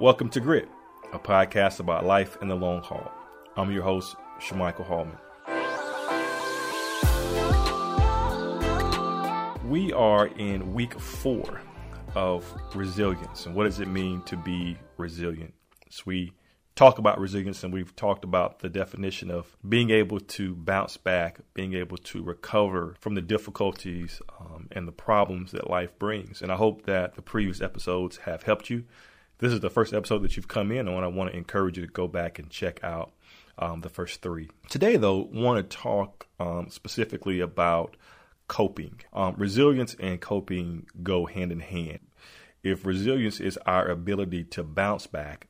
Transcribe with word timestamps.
Welcome 0.00 0.28
to 0.28 0.38
Grit, 0.38 0.68
a 1.12 1.18
podcast 1.18 1.80
about 1.80 2.06
life 2.06 2.38
in 2.40 2.46
the 2.46 2.54
long 2.54 2.82
haul. 2.82 3.10
I'm 3.56 3.72
your 3.72 3.82
host, 3.82 4.14
Shamichael 4.40 4.86
Hallman. 4.86 5.18
We 9.68 9.92
are 9.92 10.28
in 10.28 10.72
week 10.72 11.00
four 11.00 11.62
of 12.14 12.44
resilience. 12.76 13.46
And 13.46 13.56
what 13.56 13.64
does 13.64 13.80
it 13.80 13.88
mean 13.88 14.22
to 14.26 14.36
be 14.36 14.78
resilient? 14.98 15.52
So 15.90 16.04
we 16.06 16.32
talk 16.76 16.98
about 16.98 17.18
resilience 17.18 17.64
and 17.64 17.74
we've 17.74 17.96
talked 17.96 18.22
about 18.22 18.60
the 18.60 18.68
definition 18.68 19.32
of 19.32 19.56
being 19.68 19.90
able 19.90 20.20
to 20.20 20.54
bounce 20.54 20.96
back, 20.96 21.40
being 21.54 21.74
able 21.74 21.96
to 21.96 22.22
recover 22.22 22.94
from 23.00 23.16
the 23.16 23.20
difficulties 23.20 24.22
um, 24.38 24.68
and 24.70 24.86
the 24.86 24.92
problems 24.92 25.50
that 25.50 25.68
life 25.68 25.98
brings. 25.98 26.40
And 26.40 26.52
I 26.52 26.54
hope 26.54 26.86
that 26.86 27.16
the 27.16 27.22
previous 27.22 27.60
episodes 27.60 28.18
have 28.18 28.44
helped 28.44 28.70
you 28.70 28.84
this 29.38 29.52
is 29.52 29.60
the 29.60 29.70
first 29.70 29.94
episode 29.94 30.22
that 30.22 30.36
you've 30.36 30.48
come 30.48 30.72
in 30.72 30.88
on, 30.88 31.04
I 31.04 31.08
want 31.08 31.30
to 31.30 31.36
encourage 31.36 31.78
you 31.78 31.86
to 31.86 31.92
go 31.92 32.08
back 32.08 32.38
and 32.38 32.50
check 32.50 32.82
out 32.82 33.12
um, 33.58 33.80
the 33.80 33.88
first 33.88 34.20
three. 34.20 34.48
Today, 34.68 34.96
though, 34.96 35.28
want 35.32 35.70
to 35.70 35.76
talk 35.76 36.26
um, 36.40 36.68
specifically 36.70 37.40
about 37.40 37.96
coping. 38.48 39.00
Um, 39.12 39.34
resilience 39.36 39.94
and 40.00 40.20
coping 40.20 40.86
go 41.02 41.26
hand 41.26 41.52
in 41.52 41.60
hand. 41.60 42.00
If 42.62 42.84
resilience 42.84 43.40
is 43.40 43.58
our 43.66 43.88
ability 43.88 44.44
to 44.44 44.64
bounce 44.64 45.06
back, 45.06 45.48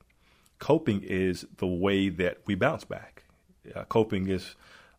coping 0.58 1.02
is 1.02 1.46
the 1.56 1.66
way 1.66 2.10
that 2.10 2.38
we 2.46 2.54
bounce 2.54 2.84
back. 2.84 3.24
Uh, 3.74 3.84
coping 3.84 4.28
is 4.28 4.54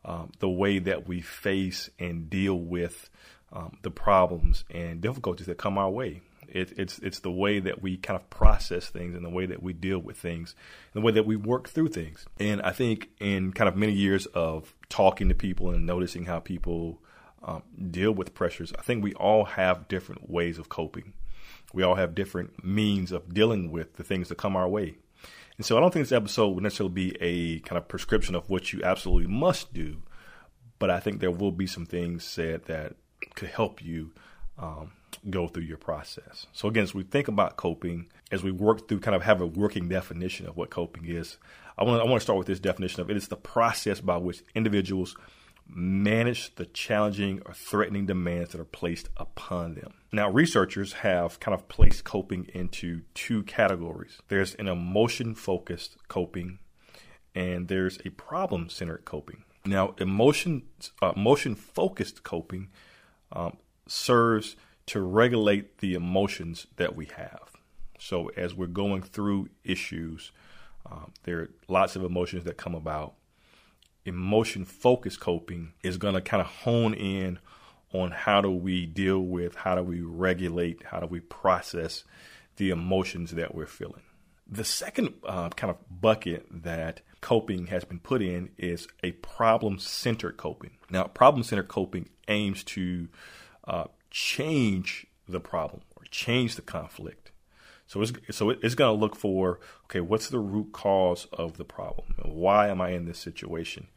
um, 0.05 0.31
the 0.39 0.49
way 0.49 0.79
that 0.79 1.07
we 1.07 1.21
face 1.21 1.89
and 1.99 2.29
deal 2.29 2.55
with 2.55 3.09
um, 3.51 3.77
the 3.81 3.91
problems 3.91 4.63
and 4.71 5.01
difficulties 5.01 5.47
that 5.47 5.57
come 5.57 5.77
our 5.77 5.89
way. 5.89 6.21
It, 6.51 6.73
it's 6.77 6.99
it's 6.99 7.19
the 7.19 7.31
way 7.31 7.59
that 7.59 7.81
we 7.81 7.97
kind 7.97 8.19
of 8.19 8.29
process 8.29 8.89
things 8.89 9.15
and 9.15 9.25
the 9.25 9.29
way 9.29 9.45
that 9.45 9.61
we 9.61 9.73
deal 9.73 9.99
with 9.99 10.17
things, 10.17 10.55
and 10.93 11.01
the 11.01 11.05
way 11.05 11.11
that 11.13 11.25
we 11.25 11.35
work 11.35 11.69
through 11.69 11.89
things. 11.89 12.25
And 12.39 12.61
I 12.61 12.71
think 12.71 13.09
in 13.19 13.53
kind 13.53 13.67
of 13.67 13.75
many 13.75 13.93
years 13.93 14.25
of 14.27 14.73
talking 14.89 15.29
to 15.29 15.35
people 15.35 15.71
and 15.71 15.85
noticing 15.85 16.25
how 16.25 16.39
people 16.39 17.01
um, 17.43 17.63
deal 17.89 18.11
with 18.11 18.33
pressures, 18.33 18.73
I 18.77 18.81
think 18.81 19.03
we 19.03 19.13
all 19.13 19.45
have 19.45 19.87
different 19.87 20.29
ways 20.29 20.57
of 20.57 20.69
coping. 20.69 21.13
We 21.73 21.83
all 21.83 21.95
have 21.95 22.15
different 22.15 22.63
means 22.63 23.11
of 23.11 23.33
dealing 23.33 23.71
with 23.71 23.95
the 23.95 24.03
things 24.03 24.29
that 24.29 24.37
come 24.37 24.55
our 24.55 24.67
way. 24.67 24.97
And 25.57 25.65
so 25.65 25.77
I 25.77 25.81
don't 25.81 25.93
think 25.93 26.05
this 26.05 26.15
episode 26.15 26.49
would 26.49 26.63
necessarily 26.63 26.93
be 26.93 27.17
a 27.19 27.59
kind 27.59 27.77
of 27.77 27.87
prescription 27.87 28.33
of 28.33 28.49
what 28.49 28.71
you 28.71 28.81
absolutely 28.83 29.27
must 29.27 29.73
do, 29.73 30.01
but 30.79 30.89
I 30.89 30.99
think 30.99 31.19
there 31.19 31.31
will 31.31 31.51
be 31.51 31.67
some 31.67 31.85
things 31.85 32.23
said 32.23 32.65
that 32.65 32.95
could 33.35 33.49
help 33.49 33.83
you 33.83 34.13
um, 34.59 34.91
go 35.29 35.47
through 35.47 35.63
your 35.63 35.77
process. 35.77 36.47
So 36.53 36.67
again, 36.67 36.83
as 36.83 36.93
we 36.93 37.03
think 37.03 37.27
about 37.27 37.57
coping, 37.57 38.07
as 38.31 38.43
we 38.43 38.51
work 38.51 38.87
through 38.87 38.99
kind 38.99 39.15
of 39.15 39.23
have 39.23 39.41
a 39.41 39.47
working 39.47 39.89
definition 39.89 40.47
of 40.47 40.57
what 40.57 40.69
coping 40.69 41.05
is, 41.05 41.37
I 41.77 41.83
want 41.83 41.99
to, 41.99 42.05
I 42.05 42.09
want 42.09 42.19
to 42.19 42.23
start 42.23 42.37
with 42.37 42.47
this 42.47 42.59
definition 42.59 43.01
of 43.01 43.09
it 43.09 43.17
is 43.17 43.27
the 43.27 43.37
process 43.37 44.01
by 44.01 44.17
which 44.17 44.43
individuals 44.53 45.15
manage 45.71 46.55
the 46.55 46.65
challenging 46.65 47.41
or 47.45 47.53
threatening 47.53 48.05
demands 48.05 48.51
that 48.51 48.61
are 48.61 48.65
placed 48.65 49.09
upon 49.17 49.75
them. 49.75 49.93
Now, 50.11 50.29
researchers 50.29 50.93
have 50.93 51.39
kind 51.39 51.53
of 51.53 51.67
placed 51.67 52.03
coping 52.03 52.49
into 52.53 53.01
two 53.13 53.43
categories. 53.43 54.19
There's 54.29 54.55
an 54.55 54.67
emotion 54.67 55.35
focused 55.35 55.95
coping 56.07 56.59
and 57.35 57.67
there's 57.67 57.99
a 58.03 58.09
problem 58.09 58.69
centered 58.69 59.05
coping. 59.05 59.43
Now, 59.65 59.93
emotion 59.99 60.63
uh, 61.01 61.13
emotion 61.15 61.55
focused 61.55 62.23
coping 62.23 62.69
um, 63.31 63.57
serves 63.89 64.55
to 64.87 65.01
regulate 65.01 65.79
the 65.79 65.93
emotions 65.93 66.67
that 66.77 66.95
we 66.95 67.05
have. 67.15 67.51
So 67.99 68.29
as 68.35 68.55
we're 68.55 68.67
going 68.67 69.01
through 69.01 69.49
issues, 69.63 70.31
um, 70.89 71.11
there 71.23 71.39
are 71.39 71.49
lots 71.67 71.95
of 71.95 72.03
emotions 72.03 72.45
that 72.45 72.57
come 72.57 72.75
about. 72.75 73.13
Emotion 74.05 74.65
focused 74.65 75.19
coping 75.19 75.73
is 75.83 75.97
going 75.97 76.15
to 76.15 76.21
kind 76.21 76.41
of 76.41 76.47
hone 76.47 76.93
in 76.93 77.39
on 77.93 78.11
how 78.11 78.41
do 78.41 78.49
we 78.49 78.85
deal 78.85 79.19
with, 79.19 79.55
how 79.55 79.75
do 79.75 79.83
we 79.83 80.01
regulate, 80.01 80.83
how 80.85 80.99
do 80.99 81.07
we 81.07 81.19
process 81.19 82.03
the 82.55 82.69
emotions 82.69 83.31
that 83.31 83.53
we're 83.53 83.65
feeling. 83.65 84.03
The 84.47 84.63
second 84.63 85.13
uh, 85.27 85.49
kind 85.49 85.69
of 85.69 85.77
bucket 86.01 86.45
that 86.51 87.01
coping 87.21 87.67
has 87.67 87.83
been 87.83 87.99
put 87.99 88.21
in 88.21 88.49
is 88.57 88.87
a 89.03 89.11
problem 89.11 89.77
centered 89.77 90.37
coping. 90.37 90.77
Now, 90.89 91.03
problem 91.03 91.43
centered 91.43 91.67
coping 91.67 92.09
aims 92.27 92.63
to 92.65 93.07
uh, 93.69 93.85
change 94.09 95.05
the 95.27 95.39
problem 95.39 95.83
or 95.95 96.03
change 96.09 96.55
the 96.55 96.61
conflict. 96.61 97.31
So 97.85 98.01
it's 98.01 98.11
so 98.31 98.49
it's 98.49 98.75
going 98.75 98.95
to 98.95 98.99
look 98.99 99.15
for 99.15 99.59
okay, 99.85 100.01
what's 100.01 100.29
the 100.29 100.39
root 100.39 100.71
cause 100.73 101.27
of 101.31 101.57
the 101.57 101.65
problem? 101.65 102.15
Why 102.23 102.67
am 102.67 102.81
I 102.81 102.89
in 102.89 103.05
this 103.05 103.19
situation? 103.19 103.87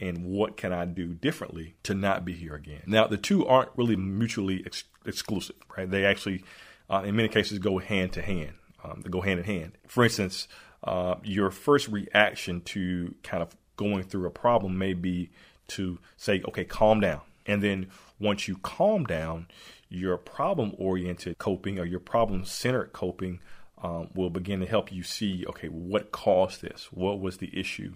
And 0.00 0.26
what 0.26 0.56
can 0.56 0.72
I 0.72 0.84
do 0.84 1.08
differently 1.12 1.74
to 1.82 1.92
not 1.92 2.24
be 2.24 2.32
here 2.32 2.54
again? 2.54 2.82
Now, 2.86 3.08
the 3.08 3.16
two 3.16 3.44
aren't 3.46 3.70
really 3.76 3.96
mutually 3.96 4.62
ex- 4.64 4.84
exclusive, 5.04 5.56
right? 5.76 5.90
They 5.90 6.04
actually, 6.04 6.44
uh, 6.88 7.02
in 7.04 7.16
many 7.16 7.28
cases, 7.28 7.58
go 7.58 7.78
hand 7.78 8.12
to 8.12 8.22
hand. 8.22 8.52
Um, 8.84 9.00
they 9.02 9.10
go 9.10 9.22
hand 9.22 9.40
in 9.40 9.44
hand. 9.44 9.72
For 9.88 10.04
instance, 10.04 10.46
uh, 10.84 11.16
your 11.24 11.50
first 11.50 11.88
reaction 11.88 12.60
to 12.60 13.12
kind 13.24 13.42
of 13.42 13.56
going 13.76 14.04
through 14.04 14.26
a 14.26 14.30
problem 14.30 14.78
may 14.78 14.92
be 14.92 15.30
to 15.68 15.98
say, 16.16 16.42
okay, 16.46 16.64
calm 16.64 17.00
down. 17.00 17.22
And 17.48 17.62
then 17.62 17.88
once 18.20 18.46
you 18.46 18.58
calm 18.58 19.04
down, 19.04 19.48
your 19.88 20.18
problem 20.18 20.74
oriented 20.78 21.38
coping 21.38 21.78
or 21.80 21.86
your 21.86 21.98
problem 21.98 22.44
centered 22.44 22.92
coping 22.92 23.40
um, 23.82 24.10
will 24.14 24.30
begin 24.30 24.60
to 24.60 24.66
help 24.66 24.92
you 24.92 25.02
see 25.02 25.44
okay, 25.48 25.68
what 25.68 26.12
caused 26.12 26.62
this? 26.62 26.88
What 26.92 27.20
was 27.20 27.38
the 27.38 27.58
issue 27.58 27.94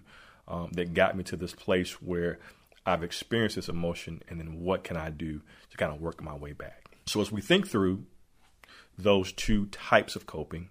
um, 0.48 0.70
that 0.72 0.94
got 0.94 1.16
me 1.16 1.22
to 1.24 1.36
this 1.36 1.54
place 1.54 2.00
where 2.00 2.38
I've 2.86 3.02
experienced 3.02 3.56
this 3.56 3.68
emotion? 3.68 4.22
And 4.28 4.40
then 4.40 4.60
what 4.60 4.84
can 4.84 4.96
I 4.96 5.10
do 5.10 5.42
to 5.70 5.76
kind 5.76 5.92
of 5.92 6.00
work 6.00 6.22
my 6.22 6.34
way 6.34 6.52
back? 6.52 6.86
So, 7.06 7.20
as 7.20 7.30
we 7.30 7.40
think 7.40 7.68
through 7.68 8.04
those 8.96 9.32
two 9.32 9.66
types 9.66 10.16
of 10.16 10.26
coping, 10.26 10.70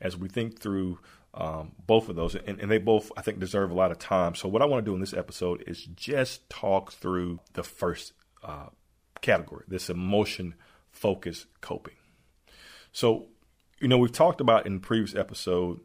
as 0.00 0.16
we 0.16 0.28
think 0.28 0.58
through 0.58 1.00
um, 1.36 1.72
both 1.86 2.08
of 2.08 2.16
those, 2.16 2.34
and, 2.34 2.60
and, 2.60 2.70
they 2.70 2.78
both, 2.78 3.12
I 3.16 3.20
think, 3.20 3.38
deserve 3.38 3.70
a 3.70 3.74
lot 3.74 3.90
of 3.90 3.98
time. 3.98 4.34
So, 4.34 4.48
what 4.48 4.62
I 4.62 4.64
want 4.64 4.84
to 4.84 4.90
do 4.90 4.94
in 4.94 5.00
this 5.00 5.12
episode 5.12 5.62
is 5.66 5.84
just 5.84 6.48
talk 6.48 6.92
through 6.92 7.40
the 7.52 7.62
first 7.62 8.14
uh, 8.42 8.68
category, 9.20 9.64
this 9.68 9.90
emotion 9.90 10.54
focused 10.90 11.46
coping. 11.60 11.94
So, 12.92 13.26
you 13.80 13.88
know, 13.88 13.98
we've 13.98 14.12
talked 14.12 14.40
about 14.40 14.66
in 14.66 14.80
previous 14.80 15.14
episode, 15.14 15.80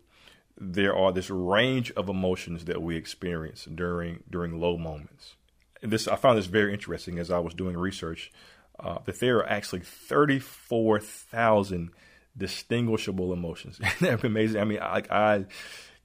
there 0.57 0.95
are 0.95 1.12
this 1.12 1.29
range 1.29 1.91
of 1.91 2.07
emotions 2.07 2.66
that 2.66 2.81
we 2.81 2.95
experience 2.95 3.66
during 3.66 4.23
during 4.29 4.59
low 4.59 4.78
moments. 4.78 5.35
And 5.81 5.91
this 5.91 6.07
I 6.07 6.16
found 6.16 6.38
this 6.38 6.45
very 6.45 6.72
interesting 6.72 7.19
as 7.19 7.29
I 7.29 7.39
was 7.39 7.53
doing 7.53 7.75
research 7.75 8.31
uh, 8.79 9.00
that 9.06 9.19
there 9.19 9.39
are 9.39 9.50
actually 9.50 9.81
34,000 9.81 11.91
distinguishable 12.38 13.34
emotions. 13.34 13.80
That's 14.00 14.02
amazing. 14.24 14.62
I 14.62 14.66
mean, 14.66 14.80
I, 14.80 15.03
I 15.09 15.46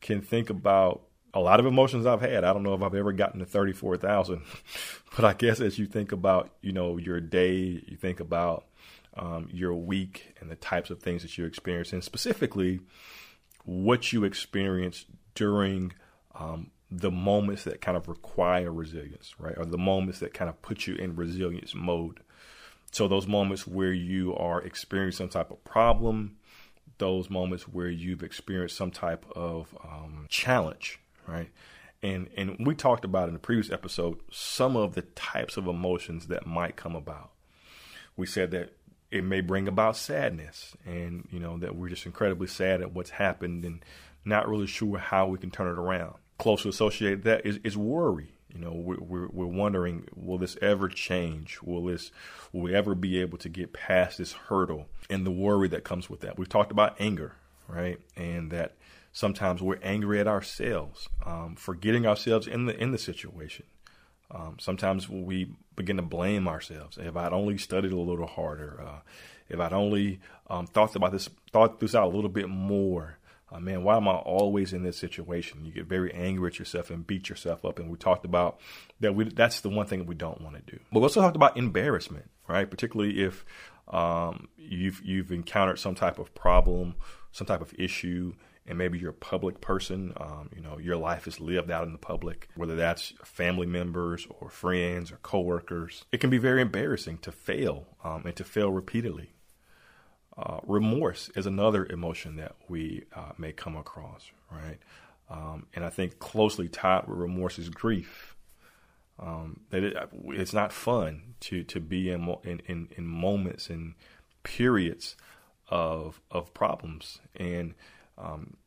can 0.00 0.22
think 0.22 0.50
about 0.50 1.02
a 1.34 1.40
lot 1.40 1.60
of 1.60 1.66
emotions 1.66 2.06
I've 2.06 2.20
had. 2.20 2.44
I 2.44 2.52
don't 2.52 2.62
know 2.62 2.74
if 2.74 2.82
I've 2.82 2.94
ever 2.94 3.12
gotten 3.12 3.40
to 3.40 3.46
34,000, 3.46 4.42
but 5.16 5.24
I 5.24 5.34
guess 5.34 5.60
as 5.60 5.78
you 5.78 5.86
think 5.86 6.12
about, 6.12 6.50
you 6.62 6.72
know, 6.72 6.96
your 6.96 7.20
day, 7.20 7.82
you 7.86 7.96
think 7.96 8.20
about 8.20 8.66
um, 9.16 9.48
your 9.52 9.74
week 9.74 10.34
and 10.40 10.50
the 10.50 10.56
types 10.56 10.90
of 10.90 11.00
things 11.00 11.22
that 11.22 11.36
you 11.36 11.44
experience, 11.44 11.92
and 11.92 12.02
specifically 12.02 12.80
what 13.64 14.12
you 14.12 14.24
experience 14.24 15.04
during 15.34 15.92
um, 16.34 16.70
the 16.90 17.10
moments 17.10 17.64
that 17.64 17.80
kind 17.80 17.96
of 17.96 18.08
require 18.08 18.70
resilience, 18.70 19.34
right? 19.38 19.56
Or 19.56 19.64
the 19.64 19.78
moments 19.78 20.20
that 20.20 20.32
kind 20.32 20.48
of 20.48 20.60
put 20.62 20.86
you 20.86 20.94
in 20.94 21.16
resilience 21.16 21.74
mode. 21.74 22.20
So 22.96 23.08
those 23.08 23.26
moments 23.26 23.66
where 23.66 23.92
you 23.92 24.34
are 24.36 24.62
experiencing 24.62 25.26
some 25.26 25.28
type 25.28 25.50
of 25.50 25.62
problem, 25.64 26.38
those 26.96 27.28
moments 27.28 27.68
where 27.68 27.90
you've 27.90 28.22
experienced 28.22 28.74
some 28.74 28.90
type 28.90 29.26
of 29.36 29.76
um, 29.84 30.24
challenge, 30.30 30.98
right? 31.26 31.50
And 32.02 32.30
and 32.38 32.56
we 32.58 32.74
talked 32.74 33.04
about 33.04 33.28
in 33.28 33.34
the 33.34 33.38
previous 33.38 33.70
episode 33.70 34.20
some 34.32 34.78
of 34.78 34.94
the 34.94 35.02
types 35.02 35.58
of 35.58 35.66
emotions 35.66 36.28
that 36.28 36.46
might 36.46 36.76
come 36.76 36.96
about. 36.96 37.32
We 38.16 38.24
said 38.24 38.50
that 38.52 38.72
it 39.10 39.24
may 39.24 39.42
bring 39.42 39.68
about 39.68 39.98
sadness, 39.98 40.74
and 40.86 41.28
you 41.30 41.38
know 41.38 41.58
that 41.58 41.76
we're 41.76 41.90
just 41.90 42.06
incredibly 42.06 42.46
sad 42.46 42.80
at 42.80 42.94
what's 42.94 43.10
happened 43.10 43.66
and 43.66 43.84
not 44.24 44.48
really 44.48 44.66
sure 44.66 44.96
how 44.96 45.26
we 45.26 45.36
can 45.36 45.50
turn 45.50 45.66
it 45.66 45.78
around. 45.78 46.14
Closely 46.38 46.70
associated 46.70 47.24
that 47.24 47.44
is, 47.44 47.58
is 47.62 47.76
worry. 47.76 48.35
You 48.56 48.64
know, 48.64 48.72
we're, 48.72 49.00
we're, 49.00 49.28
we're 49.28 49.46
wondering, 49.46 50.08
will 50.14 50.38
this 50.38 50.56
ever 50.62 50.88
change? 50.88 51.58
Will 51.62 51.84
this, 51.84 52.10
will 52.52 52.62
we 52.62 52.74
ever 52.74 52.94
be 52.94 53.20
able 53.20 53.38
to 53.38 53.48
get 53.48 53.72
past 53.72 54.18
this 54.18 54.32
hurdle 54.32 54.86
and 55.10 55.26
the 55.26 55.30
worry 55.30 55.68
that 55.68 55.84
comes 55.84 56.08
with 56.08 56.20
that? 56.20 56.38
We've 56.38 56.48
talked 56.48 56.72
about 56.72 56.96
anger, 56.98 57.34
right? 57.68 58.00
And 58.16 58.50
that 58.52 58.76
Sometimes 59.16 59.62
we're 59.62 59.78
angry 59.82 60.20
at 60.20 60.28
ourselves, 60.28 61.08
um, 61.24 61.56
forgetting 61.56 62.06
ourselves 62.06 62.46
in 62.46 62.66
the 62.66 62.78
in 62.78 62.90
the 62.90 62.98
situation. 62.98 63.64
Um, 64.30 64.58
sometimes 64.60 65.08
we 65.08 65.56
begin 65.74 65.96
to 65.96 66.02
blame 66.02 66.46
ourselves. 66.46 66.98
If 66.98 67.16
I'd 67.16 67.32
only 67.32 67.56
studied 67.56 67.92
a 67.92 67.96
little 67.96 68.26
harder, 68.26 68.78
uh, 68.78 68.98
if 69.48 69.58
I'd 69.58 69.72
only 69.72 70.20
um, 70.50 70.66
thought 70.66 70.94
about 70.96 71.12
this, 71.12 71.30
thought 71.50 71.80
this 71.80 71.94
out 71.94 72.12
a 72.12 72.14
little 72.14 72.28
bit 72.28 72.50
more, 72.50 73.16
uh, 73.50 73.60
man, 73.60 73.84
why 73.84 73.96
am 73.96 74.08
I 74.08 74.14
always 74.14 74.72
in 74.72 74.82
this 74.82 74.96
situation? 74.96 75.64
You 75.64 75.72
get 75.72 75.86
very 75.86 76.12
angry 76.12 76.48
at 76.48 76.58
yourself 76.58 76.90
and 76.90 77.06
beat 77.06 77.28
yourself 77.28 77.64
up. 77.64 77.78
And 77.78 77.88
we 77.88 77.96
talked 77.96 78.24
about 78.24 78.60
that. 79.00 79.14
We 79.14 79.24
that's 79.24 79.60
the 79.60 79.68
one 79.68 79.86
thing 79.86 80.06
we 80.06 80.16
don't 80.16 80.40
want 80.40 80.56
to 80.56 80.62
do. 80.62 80.80
But 80.92 81.00
we 81.00 81.04
also 81.04 81.20
talked 81.20 81.36
about 81.36 81.56
embarrassment, 81.56 82.28
right? 82.48 82.68
Particularly 82.68 83.22
if 83.22 83.44
um, 83.88 84.48
you've 84.56 85.00
you've 85.04 85.30
encountered 85.30 85.78
some 85.78 85.94
type 85.94 86.18
of 86.18 86.34
problem, 86.34 86.96
some 87.30 87.46
type 87.46 87.60
of 87.60 87.72
issue, 87.78 88.34
and 88.66 88.76
maybe 88.76 88.98
you're 88.98 89.10
a 89.10 89.14
public 89.14 89.60
person. 89.60 90.12
Um, 90.16 90.50
you 90.54 90.60
know, 90.60 90.78
your 90.78 90.96
life 90.96 91.28
is 91.28 91.38
lived 91.38 91.70
out 91.70 91.86
in 91.86 91.92
the 91.92 91.98
public, 91.98 92.48
whether 92.56 92.74
that's 92.74 93.14
family 93.22 93.66
members 93.66 94.26
or 94.40 94.50
friends 94.50 95.12
or 95.12 95.18
coworkers. 95.18 96.04
It 96.10 96.18
can 96.18 96.30
be 96.30 96.38
very 96.38 96.62
embarrassing 96.62 97.18
to 97.18 97.30
fail 97.30 97.86
um, 98.02 98.22
and 98.24 98.34
to 98.34 98.42
fail 98.42 98.72
repeatedly. 98.72 99.30
Uh, 100.38 100.60
remorse 100.66 101.30
is 101.34 101.46
another 101.46 101.86
emotion 101.86 102.36
that 102.36 102.54
we 102.68 103.04
uh, 103.14 103.32
may 103.38 103.52
come 103.52 103.76
across, 103.76 104.30
right? 104.50 104.78
Um, 105.30 105.66
and 105.74 105.84
I 105.84 105.88
think 105.88 106.18
closely 106.18 106.68
tied 106.68 107.08
with 107.08 107.18
remorse 107.18 107.58
is 107.58 107.68
grief. 107.68 108.36
Um, 109.18 109.60
that 109.70 109.82
it, 109.82 109.96
it's 110.26 110.52
not 110.52 110.72
fun 110.72 111.34
to 111.40 111.64
to 111.64 111.80
be 111.80 112.10
in, 112.10 112.36
in 112.44 112.60
in, 112.66 112.88
in 112.96 113.06
moments 113.06 113.70
and 113.70 113.94
periods 114.42 115.16
of 115.68 116.20
of 116.30 116.52
problems, 116.52 117.20
and 117.34 117.74
um, 118.18 118.58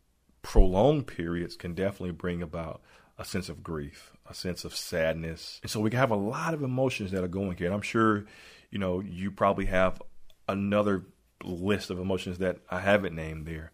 prolonged 0.42 1.06
periods 1.06 1.56
can 1.56 1.76
definitely 1.76 2.12
bring 2.12 2.42
about 2.42 2.82
a 3.20 3.26
sense 3.26 3.48
of 3.48 3.62
grief, 3.62 4.14
a 4.28 4.34
sense 4.34 4.66
of 4.66 4.76
sadness, 4.76 5.60
and 5.62 5.70
so 5.70 5.80
we 5.80 5.92
can 5.92 6.00
have 6.00 6.10
a 6.10 6.16
lot 6.16 6.56
of 6.56 6.64
emotions 6.64 7.12
that 7.12 7.24
are 7.24 7.28
going 7.28 7.56
here. 7.56 7.68
And 7.68 7.76
I'm 7.76 7.82
sure, 7.84 8.26
you 8.72 8.80
know, 8.80 9.02
you 9.02 9.30
probably 9.30 9.66
have 9.66 10.02
another 10.48 11.06
list 11.44 11.90
of 11.90 12.00
emotions 12.00 12.38
that 12.40 12.58
I 12.70 12.80
haven't 12.80 13.16
named 13.16 13.46
there. 13.46 13.72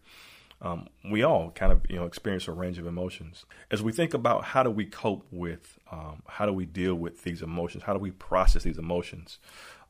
Um, 0.62 0.88
we 1.04 1.22
all 1.22 1.50
kind 1.50 1.70
of 1.70 1.82
you 1.88 1.96
know 1.96 2.06
experience 2.06 2.48
a 2.48 2.52
range 2.52 2.78
of 2.78 2.86
emotions. 2.86 3.44
As 3.70 3.82
we 3.82 3.92
think 3.92 4.14
about 4.14 4.44
how 4.44 4.62
do 4.62 4.70
we 4.70 4.86
cope 4.86 5.26
with, 5.30 5.78
um, 5.92 6.22
how 6.26 6.46
do 6.46 6.52
we 6.52 6.64
deal 6.64 6.94
with 6.94 7.24
these 7.24 7.42
emotions, 7.42 7.84
how 7.84 7.92
do 7.92 7.98
we 7.98 8.10
process 8.10 8.62
these 8.62 8.78
emotions, 8.78 9.38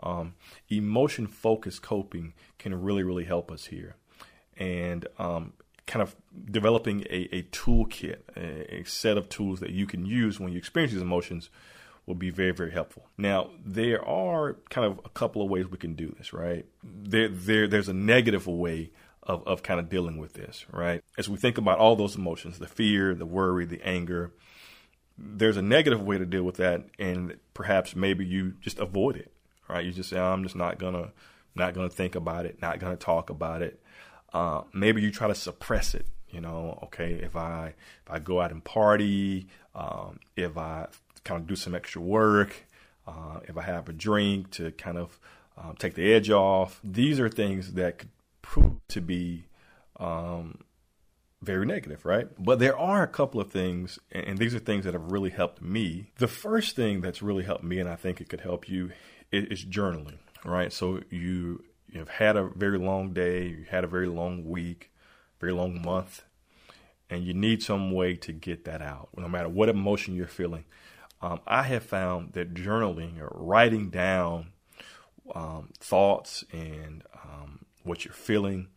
um, 0.03 0.35
emotion 0.69 1.29
focused 1.29 1.83
coping 1.83 2.35
can 2.59 2.75
really 2.83 3.05
really 3.05 3.25
help 3.25 3.53
us 3.53 3.67
here, 3.67 3.95
and 4.57 5.07
um, 5.19 5.53
kind 5.87 6.03
of 6.03 6.17
developing 6.51 7.03
a, 7.03 7.29
a 7.37 7.43
toolkit, 7.45 8.19
a, 8.37 8.81
a 8.81 8.85
set 8.85 9.17
of 9.17 9.29
tools 9.29 9.61
that 9.61 9.71
you 9.71 9.87
can 9.87 10.05
use 10.05 10.41
when 10.41 10.53
you 10.53 10.59
experience 10.59 10.93
these 10.93 11.03
emotions 11.03 11.49
will 12.07 12.15
be 12.15 12.31
very, 12.31 12.53
very 12.53 12.71
helpful. 12.71 13.09
Now, 13.19 13.51
there 13.65 14.05
are 14.05 14.55
kind 14.71 14.87
of 14.87 15.01
a 15.05 15.09
couple 15.09 15.43
of 15.43 15.51
ways 15.51 15.67
we 15.67 15.79
can 15.79 15.95
do 15.95 16.15
this, 16.17 16.33
right? 16.33 16.65
There, 16.83 17.29
there, 17.29 17.67
there's 17.67 17.89
a 17.89 17.95
negative 17.95 18.47
way 18.47 18.91
of, 19.25 19.47
of 19.47 19.63
kind 19.63 19.81
of 19.81 19.89
dealing 19.89 20.19
with 20.19 20.35
this, 20.35 20.65
right? 20.73 21.03
As 21.19 21.29
we 21.29 21.37
think 21.37 21.59
about 21.59 21.79
all 21.79 21.97
those 21.97 22.15
emotions, 22.15 22.59
the 22.59 22.69
fear, 22.69 23.15
the 23.15 23.27
worry, 23.27 23.65
the 23.67 23.83
anger, 23.83 24.33
there's 25.19 25.57
a 25.57 25.63
negative 25.63 26.01
way 26.01 26.17
to 26.19 26.27
deal 26.27 26.45
with 26.45 26.57
that, 26.57 26.85
and 26.99 27.37
perhaps 27.55 27.97
maybe 27.97 28.25
you 28.25 28.55
just 28.61 28.79
avoid 28.79 29.17
it, 29.17 29.33
right? 29.69 29.85
You 29.85 29.91
just 29.91 30.11
say, 30.11 30.19
I'm 30.19 30.45
just 30.45 30.57
not 30.57 30.79
gonna, 30.79 31.11
not 31.55 31.75
gonna 31.75 31.89
think 31.89 32.15
about 32.15 32.47
it, 32.47 32.63
not 32.63 32.79
gonna 32.79 32.97
talk 32.97 33.31
about 33.31 33.63
it. 33.63 33.81
Uh, 34.33 34.63
maybe 34.73 35.01
you 35.01 35.11
try 35.11 35.27
to 35.27 35.35
suppress 35.35 35.95
it. 35.95 36.07
You 36.29 36.41
know, 36.41 36.79
okay, 36.85 37.15
if 37.15 37.35
I 37.37 37.69
if 38.05 38.11
I 38.11 38.19
go 38.19 38.41
out 38.41 38.51
and 38.51 38.63
party, 38.63 39.47
um, 39.75 40.19
if 40.37 40.59
I 40.59 40.89
kind 41.27 41.41
of 41.41 41.47
do 41.47 41.57
some 41.57 41.75
extra 41.75 42.01
work, 42.01 42.67
uh, 43.07 43.41
if 43.49 43.59
I 43.59 43.63
have 43.63 43.89
a 43.89 43.93
drink 43.93 44.51
to 44.53 44.71
kind 44.73 44.97
of 44.97 45.19
um, 45.59 45.75
take 45.79 45.95
the 45.95 46.13
edge 46.13 46.31
off. 46.31 46.81
These 46.83 47.21
are 47.21 47.29
things 47.29 47.75
that 47.75 47.99
could 47.99 48.11
prove 48.43 48.75
to 48.89 49.01
be 49.01 49.47
um, 49.99 50.61
very 51.43 51.67
negative, 51.67 52.05
right? 52.05 52.29
But 52.39 52.59
there 52.59 52.79
are 52.79 53.03
a 53.03 53.09
couple 53.09 53.41
of 53.41 53.51
things, 53.51 53.99
and 54.13 54.39
these 54.39 54.55
are 54.55 54.59
things 54.61 54.85
that 54.85 54.95
have 54.95 55.13
really 55.13 55.31
helped 55.31 55.61
me. 55.61 56.13
The 56.19 56.29
first 56.29 56.77
thing 56.77 57.01
that's 57.01 57.23
really 57.23 57.45
helped 57.45 57.65
me, 57.65 57.79
and 57.79 57.89
I 57.89 57.97
think 57.97 58.21
it 58.21 58.29
could 58.29 58.41
help 58.43 58.69
you, 58.69 58.93
is 59.33 59.65
journaling, 59.65 60.19
right? 60.45 60.73
So 60.73 61.01
you 61.11 61.65
you've 61.89 62.09
had 62.09 62.37
a 62.37 62.51
very 62.55 62.79
long 62.79 63.13
day, 63.13 63.47
you 63.47 63.67
had 63.69 63.85
a 63.85 63.89
very 63.89 64.07
long 64.07 64.45
week, 64.45 64.93
very 65.41 65.53
long 65.53 65.83
month, 65.83 66.25
and 67.09 67.25
you 67.25 67.35
need 67.35 67.63
some 67.63 67.91
way 67.93 68.15
to 68.17 68.33
get 68.33 68.65
that 68.65 68.83
out, 68.83 69.09
no 69.17 69.29
matter 69.29 69.49
what 69.49 69.69
emotion 69.69 70.15
you're 70.15 70.27
feeling 70.27 70.65
um, 71.27 71.41
I 71.47 71.65
have 71.65 71.83
found 71.83 72.35
that 72.35 72.55
journaling 72.55 73.21
or 73.21 73.33
writing 73.35 73.91
down 73.91 74.53
um, 75.35 75.73
thoughts 75.81 76.45
and 76.53 77.03
um, 77.25 77.65
what 77.83 78.05
you're 78.05 78.15
feeling 78.15 78.69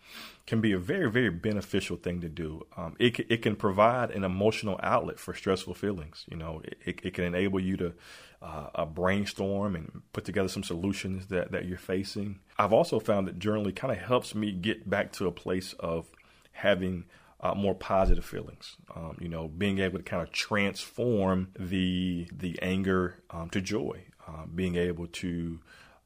can 0.47 0.59
be 0.59 0.71
a 0.71 0.79
very, 0.79 1.11
very 1.11 1.29
beneficial 1.29 1.95
thing 1.95 2.21
to 2.21 2.27
do. 2.29 2.65
Um, 2.75 2.95
it, 2.97 3.19
it 3.29 3.43
can 3.43 3.55
provide 3.55 4.09
an 4.09 4.23
emotional 4.23 4.79
outlet 4.81 5.19
for 5.19 5.35
stressful 5.35 5.75
feelings. 5.75 6.25
You 6.27 6.37
know, 6.37 6.63
it, 6.83 7.01
it 7.03 7.13
can 7.13 7.25
enable 7.25 7.59
you 7.59 7.77
to 7.77 7.93
uh, 8.41 8.85
brainstorm 8.85 9.75
and 9.75 10.01
put 10.11 10.25
together 10.25 10.49
some 10.49 10.63
solutions 10.63 11.27
that, 11.27 11.51
that 11.51 11.65
you're 11.65 11.77
facing. 11.77 12.39
I've 12.57 12.73
also 12.73 12.99
found 12.99 13.27
that 13.27 13.37
journaling 13.37 13.75
kind 13.75 13.91
of 13.91 13.99
helps 13.99 14.33
me 14.33 14.51
get 14.53 14.89
back 14.89 15.11
to 15.13 15.27
a 15.27 15.31
place 15.31 15.73
of 15.73 16.07
having 16.53 17.05
uh, 17.41 17.53
more 17.53 17.75
positive 17.75 18.25
feelings. 18.25 18.75
Um, 18.95 19.17
you 19.19 19.29
know, 19.29 19.47
being 19.47 19.79
able 19.79 19.97
to 19.97 20.03
kind 20.03 20.21
of 20.21 20.31
transform 20.31 21.49
the 21.57 22.27
the 22.31 22.59
anger 22.61 23.23
um, 23.29 23.49
to 23.51 23.61
joy, 23.61 24.03
uh, 24.27 24.45
being 24.53 24.75
able 24.75 25.07
to 25.07 25.59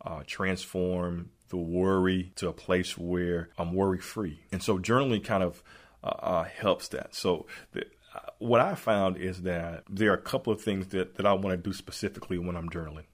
uh, 0.05 0.21
transform 0.25 1.29
the 1.49 1.57
worry 1.57 2.31
to 2.35 2.49
a 2.49 2.53
place 2.53 2.97
where 2.97 3.49
I'm 3.57 3.73
worry 3.73 3.99
free. 3.99 4.39
And 4.51 4.61
so 4.61 4.79
journaling 4.79 5.23
kind 5.23 5.43
of 5.43 5.63
uh, 6.03 6.07
uh, 6.07 6.43
helps 6.43 6.87
that. 6.89 7.15
So 7.15 7.45
the, 7.73 7.81
uh, 8.15 8.19
what 8.39 8.59
I 8.59 8.75
found 8.75 9.17
is 9.17 9.43
that 9.43 9.83
there 9.89 10.11
are 10.11 10.15
a 10.15 10.21
couple 10.21 10.51
of 10.51 10.61
things 10.61 10.87
that, 10.87 11.15
that 11.15 11.25
I 11.25 11.33
want 11.33 11.51
to 11.51 11.57
do 11.57 11.73
specifically 11.73 12.37
when 12.37 12.55
I'm 12.55 12.69
journaling, 12.69 13.05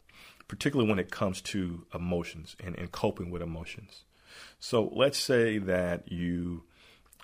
particularly 0.47 0.89
when 0.89 0.99
it 0.99 1.11
comes 1.11 1.41
to 1.41 1.85
emotions 1.93 2.55
and, 2.63 2.77
and 2.77 2.91
coping 2.91 3.29
with 3.29 3.41
emotions. 3.41 4.05
So 4.59 4.89
let's 4.93 5.17
say 5.17 5.57
that 5.57 6.11
you 6.11 6.63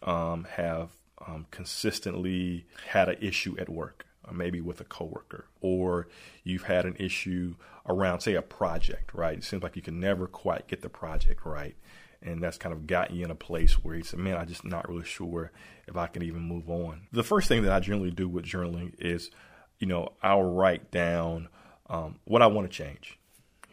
um, 0.03 0.45
have 0.56 0.89
um, 1.25 1.47
consistently 1.51 2.65
had 2.88 3.09
an 3.09 3.18
issue 3.21 3.56
at 3.59 3.69
work, 3.69 4.06
or 4.27 4.33
maybe 4.33 4.62
with 4.62 4.81
a 4.81 4.86
coworker, 4.86 5.45
or 5.62 6.07
you've 6.44 6.63
had 6.63 6.86
an 6.86 6.95
issue 7.00 7.56
around, 7.88 8.21
say, 8.21 8.33
a 8.36 8.42
project, 8.42 9.13
right? 9.13 9.38
It 9.38 9.44
seems 9.44 9.63
like 9.63 9.75
you 9.75 9.81
can 9.81 10.00
never 10.00 10.27
quite 10.27 10.68
get 10.68 10.81
the 10.81 10.89
project 10.89 11.45
right. 11.45 11.75
And 12.21 12.42
that's 12.42 12.57
kind 12.57 12.74
of 12.74 12.88
got 12.88 13.12
you 13.12 13.24
in 13.24 13.30
a 13.30 13.36
place 13.36 13.74
where 13.74 13.95
you 13.95 14.03
say, 14.03 14.18
man, 14.18 14.38
I'm 14.38 14.47
just 14.47 14.65
not 14.65 14.89
really 14.89 15.03
sure 15.03 15.51
if 15.88 15.96
I 15.96 16.08
can 16.08 16.24
even 16.24 16.41
move 16.41 16.70
on. 16.70 17.08
The 17.12 17.24
first 17.24 17.48
thing 17.48 17.62
that 17.63 17.72
I 17.72 17.79
generally 17.79 18.10
do 18.10 18.27
with 18.27 18.46
journaling 18.46 18.93
is, 19.00 19.29
you 19.77 19.86
know, 19.86 20.13
I'll 20.24 20.41
write 20.41 20.89
down 20.89 21.50
um, 21.88 22.20
what 22.24 22.41
I 22.41 22.48
want 22.48 22.70
to 22.70 22.75
change. 22.75 23.20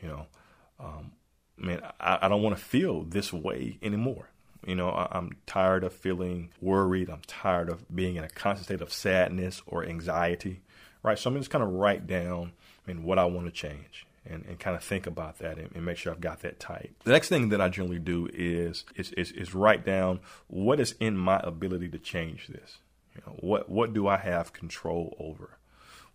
You 0.03 0.09
know, 0.09 0.27
um, 0.79 1.13
man, 1.57 1.81
I, 1.99 2.19
I 2.23 2.29
don't 2.29 2.43
want 2.43 2.57
to 2.57 2.63
feel 2.63 3.05
this 3.05 3.33
way 3.33 3.79
anymore. 3.81 4.29
You 4.65 4.75
know, 4.77 4.91
I, 4.91 5.17
am 5.17 5.37
tired 5.47 5.85
of 5.85 5.93
feeling 5.93 6.51
worried. 6.61 7.11
I'm 7.11 7.23
tired 7.27 7.69
of 7.69 7.85
being 7.95 8.17
in 8.17 8.25
a 8.25 8.29
constant 8.29 8.67
state 8.67 8.81
of 8.81 8.93
sadness 8.93 9.63
or 9.67 9.85
anxiety, 9.85 10.63
right? 11.03 11.19
So 11.19 11.31
I'm 11.31 11.37
just 11.37 11.51
kind 11.51 11.65
of 11.65 11.71
write 11.71 12.07
down 12.07 12.53
I 12.85 12.93
mean, 12.93 13.05
what 13.05 13.19
I 13.19 13.25
want 13.25 13.47
to 13.47 13.53
change 13.53 14.07
and, 14.27 14.45
and 14.47 14.59
kind 14.59 14.77
of 14.77 14.83
think 14.83 15.07
about 15.07 15.39
that 15.39 15.59
and, 15.59 15.71
and, 15.75 15.85
make 15.85 15.97
sure 15.97 16.13
I've 16.13 16.21
got 16.21 16.41
that 16.41 16.61
tight. 16.61 16.93
The 17.05 17.11
next 17.11 17.29
thing 17.29 17.49
that 17.51 17.61
I 17.61 17.69
generally 17.69 17.99
do 17.99 18.29
is, 18.33 18.85
is, 18.95 19.13
is, 19.13 19.33
is 19.33 19.55
write 19.55 19.85
down 19.85 20.21
what 20.47 20.81
is 20.81 20.95
in 21.01 21.17
my 21.17 21.41
ability 21.43 21.89
to 21.91 21.99
change 21.99 22.49
this. 22.49 22.79
You 23.15 23.23
know, 23.27 23.37
what, 23.41 23.69
what 23.69 23.93
do 23.93 24.07
I 24.07 24.17
have 24.17 24.53
control 24.53 25.17
over? 25.19 25.59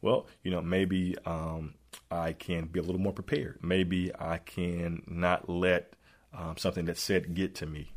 Well, 0.01 0.27
you 0.43 0.51
know, 0.51 0.61
maybe 0.61 1.15
um, 1.25 1.73
I 2.09 2.33
can 2.33 2.65
be 2.65 2.79
a 2.79 2.83
little 2.83 3.01
more 3.01 3.13
prepared. 3.13 3.59
Maybe 3.61 4.11
I 4.17 4.37
can 4.37 5.03
not 5.07 5.49
let 5.49 5.93
um, 6.33 6.55
something 6.57 6.85
that's 6.85 7.01
said 7.01 7.33
get 7.33 7.55
to 7.55 7.65
me. 7.65 7.91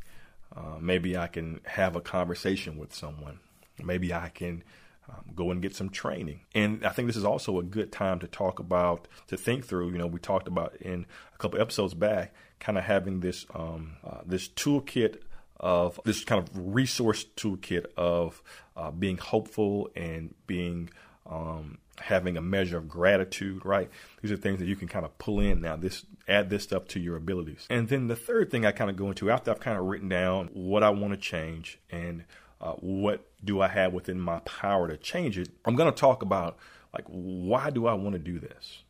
Uh, 0.55 0.77
maybe 0.79 1.17
I 1.17 1.27
can 1.27 1.61
have 1.65 1.95
a 1.95 2.01
conversation 2.01 2.77
with 2.77 2.93
someone. 2.93 3.39
Maybe 3.81 4.13
I 4.13 4.29
can 4.29 4.63
um, 5.09 5.33
go 5.35 5.51
and 5.51 5.61
get 5.61 5.75
some 5.75 5.89
training. 5.89 6.41
And 6.53 6.85
I 6.85 6.89
think 6.89 7.07
this 7.07 7.15
is 7.15 7.25
also 7.25 7.59
a 7.59 7.63
good 7.63 7.91
time 7.91 8.19
to 8.19 8.27
talk 8.27 8.59
about, 8.59 9.07
to 9.27 9.37
think 9.37 9.65
through. 9.65 9.91
You 9.91 9.97
know, 9.97 10.07
we 10.07 10.19
talked 10.19 10.47
about 10.47 10.75
in 10.77 11.05
a 11.33 11.37
couple 11.37 11.61
episodes 11.61 11.93
back, 11.93 12.33
kind 12.59 12.77
of 12.77 12.83
having 12.83 13.21
this 13.21 13.45
um, 13.53 13.97
uh, 14.05 14.21
this 14.25 14.47
toolkit 14.49 15.17
of 15.59 15.99
this 16.05 16.23
kind 16.23 16.41
of 16.41 16.49
resource 16.53 17.25
toolkit 17.35 17.85
of 17.95 18.41
uh, 18.75 18.91
being 18.91 19.17
hopeful 19.17 19.89
and 19.95 20.33
being 20.47 20.89
um, 21.25 21.77
having 21.99 22.37
a 22.37 22.41
measure 22.41 22.77
of 22.77 22.87
gratitude, 22.87 23.65
right? 23.65 23.89
These 24.21 24.31
are 24.31 24.37
things 24.37 24.59
that 24.59 24.67
you 24.67 24.75
can 24.75 24.87
kind 24.87 25.05
of 25.05 25.17
pull 25.17 25.39
in 25.39 25.61
now. 25.61 25.75
This 25.75 26.05
add 26.27 26.49
this 26.49 26.63
stuff 26.63 26.87
to 26.89 26.99
your 26.99 27.15
abilities. 27.15 27.67
And 27.69 27.89
then 27.89 28.07
the 28.07 28.15
third 28.15 28.49
thing 28.49 28.65
I 28.65 28.71
kind 28.71 28.89
of 28.89 28.95
go 28.95 29.07
into 29.07 29.29
after 29.29 29.51
I've 29.51 29.59
kind 29.59 29.77
of 29.77 29.85
written 29.85 30.09
down 30.09 30.49
what 30.53 30.83
I 30.83 30.89
want 30.89 31.13
to 31.13 31.19
change 31.19 31.79
and 31.89 32.23
uh, 32.59 32.73
what 32.73 33.25
do 33.43 33.61
I 33.61 33.67
have 33.67 33.93
within 33.93 34.19
my 34.19 34.39
power 34.39 34.87
to 34.87 34.97
change 34.97 35.37
it, 35.37 35.49
I'm 35.65 35.75
going 35.75 35.91
to 35.91 35.99
talk 35.99 36.21
about 36.21 36.57
like 36.93 37.05
why 37.07 37.69
do 37.69 37.87
I 37.87 37.93
want 37.93 38.13
to 38.13 38.19
do 38.19 38.39
this, 38.39 38.83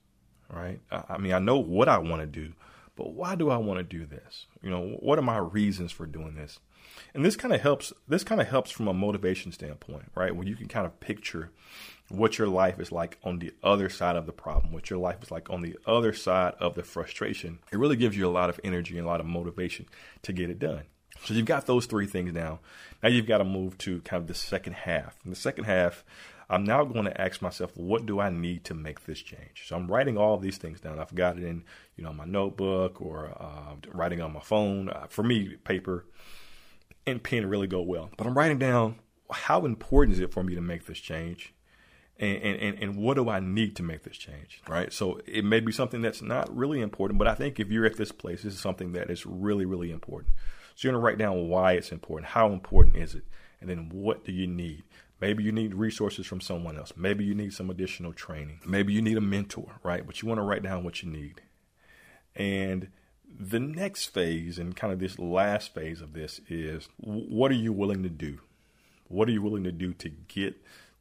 right? 0.50 0.80
I 0.92 1.18
mean, 1.18 1.34
I 1.34 1.40
know 1.40 1.58
what 1.58 1.88
I 1.88 1.98
want 2.00 2.22
to 2.22 2.26
do, 2.28 2.54
but 3.02 3.14
why 3.14 3.34
do 3.34 3.50
I 3.50 3.58
want 3.58 3.80
to 3.80 3.84
do 3.84 4.06
this? 4.06 4.46
You 4.62 4.70
know, 4.70 4.98
what 5.00 5.18
are 5.18 5.24
my 5.24 5.40
reasons 5.40 5.92
for 5.92 6.06
doing 6.06 6.36
this? 6.36 6.60
And 7.16 7.26
this 7.26 7.36
kind 7.36 7.52
of 7.52 7.60
helps. 7.60 7.92
This 8.08 8.24
kind 8.24 8.40
of 8.40 8.48
helps 8.48 8.70
from 8.70 8.88
a 8.88 8.94
motivation 8.94 9.52
standpoint, 9.52 10.12
right? 10.14 10.36
When 10.36 10.46
you 10.46 10.56
can 10.56 10.68
kind 10.68 10.86
of 10.86 11.00
picture 11.00 11.50
what 12.10 12.38
your 12.38 12.48
life 12.48 12.80
is 12.80 12.92
like 12.92 13.18
on 13.24 13.40
the 13.40 13.54
other 13.64 13.90
side 13.90 14.16
of 14.16 14.28
the 14.28 14.32
problem, 14.32 14.72
what 14.72 14.92
your 14.92 15.00
life 15.00 15.24
is 15.24 15.32
like 15.32 15.50
on 15.50 15.62
the 15.62 15.76
other 15.88 16.14
side 16.14 16.54
of 16.60 16.76
the 16.76 16.84
frustration. 16.84 17.58
It 17.72 17.80
really 17.80 17.96
gives 17.96 18.16
you 18.16 18.28
a 18.28 18.30
lot 18.30 18.52
of 18.52 18.60
energy 18.64 19.00
and 19.00 19.08
a 19.08 19.10
lot 19.10 19.20
of 19.20 19.26
motivation 19.26 19.88
to 20.22 20.32
get 20.32 20.52
it 20.52 20.60
done. 20.60 20.84
So 21.26 21.34
you've 21.34 21.46
got 21.46 21.66
those 21.66 21.88
three 21.88 22.06
things 22.06 22.34
now. 22.34 22.60
Now 23.02 23.10
you've 23.10 23.26
got 23.26 23.40
to 23.40 23.46
move 23.46 23.80
to 23.80 24.02
kind 24.02 24.22
of 24.22 24.28
the 24.28 24.36
second 24.36 24.74
half. 24.74 25.18
In 25.26 25.32
the 25.32 25.36
second 25.36 25.64
half, 25.64 26.04
I'm 26.52 26.66
now 26.66 26.84
going 26.84 27.06
to 27.06 27.22
ask 27.22 27.42
myself, 27.42 27.72
what 27.78 28.06
do 28.06 28.20
I 28.20 28.30
need 28.30 28.66
to 28.66 28.74
make 28.74 29.06
this 29.06 29.22
change? 29.22 29.64
So 29.68 29.78
I'm 29.78 29.88
writing 29.88 30.18
all 30.18 30.38
these 30.38 30.58
things 30.58 30.82
down. 30.82 31.00
I've 31.00 31.16
got 31.16 31.38
it 31.38 31.44
in, 31.44 31.64
you 31.96 32.04
know, 32.04 32.12
my 32.12 32.26
notebook 32.26 33.02
or 33.02 33.34
uh, 33.40 33.76
writing 33.94 34.22
on 34.22 34.34
my 34.34 34.42
phone. 34.42 34.90
Uh, 34.90 35.08
for 35.08 35.24
me, 35.24 35.56
paper 35.64 36.06
and 37.08 37.24
pen 37.24 37.48
really 37.48 37.68
go 37.68 37.82
well. 37.82 38.10
But 38.18 38.28
I'm 38.28 38.38
writing 38.38 38.60
down 38.60 39.00
how 39.32 39.66
important 39.66 40.14
is 40.14 40.20
it 40.20 40.34
for 40.34 40.44
me 40.44 40.54
to 40.56 40.62
make 40.62 40.88
this 40.88 41.00
change? 41.00 41.54
And, 42.20 42.38
and, 42.44 42.78
and 42.84 42.96
what 42.98 43.16
do 43.16 43.30
I 43.30 43.40
need 43.40 43.78
to 43.78 43.84
make 43.84 44.04
this 44.04 44.18
change? 44.18 44.62
Right. 44.68 44.92
So 44.92 45.22
it 45.26 45.46
may 45.46 45.62
be 45.62 45.72
something 45.72 46.02
that's 46.02 46.22
not 46.22 46.56
really 46.56 46.82
important, 46.82 47.18
but 47.18 47.28
I 47.28 47.34
think 47.34 47.60
if 47.60 47.72
you're 47.72 47.86
at 47.86 47.98
this 47.98 48.12
place, 48.12 48.44
this 48.44 48.54
is 48.54 48.60
something 48.60 48.92
that 48.92 49.10
is 49.10 49.26
really, 49.26 49.66
really 49.66 49.90
important. 49.90 50.36
So 50.76 50.88
you're 50.88 50.94
going 50.94 51.02
to 51.02 51.06
write 51.06 51.18
down 51.18 51.48
why 51.48 51.74
it's 51.74 51.92
important. 51.92 52.32
How 52.32 52.52
important 52.52 52.98
is 52.98 53.16
it? 53.16 53.24
And 53.62 53.70
then 53.70 53.90
what 53.90 54.26
do 54.26 54.32
you 54.32 54.48
need? 54.48 54.84
Maybe 55.22 55.44
you 55.44 55.52
need 55.52 55.76
resources 55.76 56.26
from 56.26 56.42
someone 56.42 56.78
else. 56.78 56.94
Maybe 56.98 57.24
you 57.24 57.36
need 57.36 57.54
some 57.54 57.70
additional 57.70 58.12
training. 58.12 58.60
Maybe 58.66 58.92
you 58.92 59.04
need 59.04 59.18
a 59.18 59.22
mentor, 59.22 59.80
right? 59.84 60.06
But 60.06 60.22
you 60.22 60.28
want 60.28 60.40
to 60.40 60.44
write 60.44 60.64
down 60.64 60.84
what 60.84 61.04
you 61.04 61.10
need. 61.10 61.42
And 62.36 62.90
the 63.40 63.60
next 63.60 64.08
phase, 64.08 64.58
and 64.58 64.76
kind 64.76 64.92
of 64.92 65.00
this 65.00 65.20
last 65.20 65.74
phase 65.74 66.02
of 66.02 66.14
this, 66.14 66.42
is 66.50 66.90
what 66.98 67.52
are 67.52 67.56
you 67.56 67.72
willing 67.72 68.02
to 68.02 68.10
do? 68.10 68.40
What 69.08 69.30
are 69.30 69.32
you 69.32 69.44
willing 69.44 69.64
to 69.66 69.72
do 69.72 69.94
to 69.94 70.10
get 70.10 70.56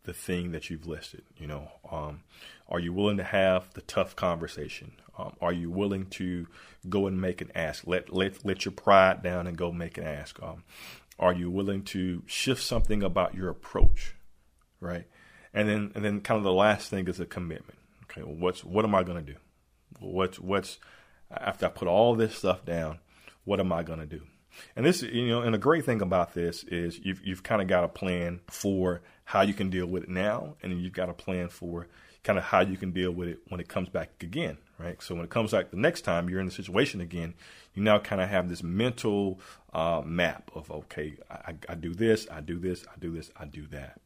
the 0.05 0.13
thing 0.13 0.53
that 0.53 0.69
you've 0.69 0.87
listed? 0.87 1.23
You 1.39 1.47
know, 1.47 1.69
um, 1.91 2.23
are 2.69 2.81
you 2.81 2.93
willing 2.93 3.17
to 3.17 3.25
have 3.25 3.73
the 3.75 3.83
tough 3.83 4.17
conversation? 4.17 4.93
Um, 5.19 5.35
are 5.41 5.53
you 5.53 5.71
willing 5.71 6.07
to 6.07 6.47
go 6.89 7.07
and 7.07 7.21
make 7.21 7.41
an 7.41 7.51
ask? 7.55 7.87
Let 7.87 8.13
let 8.13 8.45
let 8.45 8.65
your 8.65 8.73
pride 8.73 9.23
down 9.23 9.47
and 9.47 9.57
go 9.57 9.73
make 9.73 9.99
an 9.99 10.05
ask. 10.05 10.43
Um, 10.43 10.65
are 11.21 11.35
you 11.35 11.51
willing 11.51 11.83
to 11.83 12.23
shift 12.27 12.63
something 12.63 13.03
about 13.03 13.35
your 13.35 13.51
approach, 13.51 14.17
right? 14.81 15.07
And 15.53 15.69
then 15.69 15.93
and 15.95 16.05
then 16.05 16.21
kind 16.23 16.39
of 16.39 16.45
the 16.45 16.53
last 16.53 16.89
thing 16.89 17.07
is 17.07 17.21
a 17.21 17.27
commitment. 17.27 17.79
Okay, 18.05 18.23
well, 18.23 18.35
what's 18.35 18.65
what 18.65 18.85
am 18.85 18.95
I 18.95 19.05
going 19.05 19.25
to 19.25 19.33
do? 19.33 19.39
What's 20.01 20.41
what's 20.41 20.79
after 21.31 21.67
I 21.67 21.69
put 21.69 21.87
all 21.87 22.15
this 22.17 22.37
stuff 22.37 22.65
down? 22.65 22.99
What 23.45 23.61
am 23.61 23.73
I 23.73 23.83
going 23.83 24.01
to 24.01 24.07
do? 24.07 24.23
And 24.75 24.85
this, 24.85 25.03
you 25.03 25.29
know, 25.29 25.43
and 25.43 25.55
the 25.55 25.59
great 25.59 25.85
thing 25.85 26.01
about 26.01 26.35
this 26.35 26.65
is 26.65 26.99
you've 27.05 27.21
you've 27.25 27.43
kind 27.43 27.61
of 27.61 27.69
got 27.69 27.85
a 27.85 27.89
plan 27.89 28.41
for 28.49 29.03
how 29.25 29.43
you 29.43 29.55
can 29.55 29.71
deal 29.71 29.87
with 29.87 30.05
it 30.05 30.09
now, 30.09 30.57
and 30.63 30.81
you've 30.81 30.93
got 30.93 31.09
a 31.09 31.15
plan 31.15 31.49
for 31.49 31.87
kind 32.23 32.39
of 32.39 32.45
how 32.45 32.61
you 32.61 32.77
can 32.77 32.91
deal 32.91 33.13
with 33.13 33.29
it 33.29 33.39
when 33.49 33.61
it 33.61 33.69
comes 33.69 33.89
back 33.89 34.11
again, 34.21 34.59
right? 34.79 35.01
So 35.03 35.15
when 35.15 35.25
it 35.25 35.31
comes 35.31 35.53
back 35.53 35.71
the 35.71 35.77
next 35.77 36.03
time 36.03 36.29
you're 36.29 36.41
in 36.41 36.47
the 36.47 36.53
situation 36.53 37.01
again, 37.01 37.35
you 37.75 37.83
now 37.83 37.99
kind 37.99 38.21
of 38.21 38.29
have 38.29 38.49
this 38.49 38.63
mental 38.63 39.41
uh, 39.73 40.03
map 40.05 40.51
of 40.55 40.71
okay, 40.71 41.15
I, 41.31 41.55
I 41.69 41.75
do 41.75 41.95
this, 41.95 42.27
I 42.31 42.41
do 42.41 42.59
this, 42.59 42.85
I 42.89 42.99
do 42.99 43.11
this, 43.13 43.31
I 43.37 43.47
do 43.47 43.67
that. 43.69 44.01